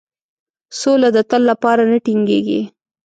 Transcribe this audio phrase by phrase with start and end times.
[0.79, 2.61] سوله د تل لپاره نه ټینګیږي.